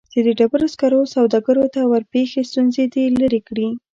چې 0.13 0.19
د 0.25 0.27
ډبرو 0.39 0.67
سکرو 0.73 1.01
سوداګرو 1.15 1.65
ته 1.73 1.81
ورپېښې 1.91 2.41
ستونزې 2.49 2.85
دې 2.93 3.03
لیرې 3.17 3.41
کړي 3.47 3.67